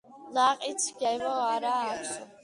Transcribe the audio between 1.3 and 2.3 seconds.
არა აქვსო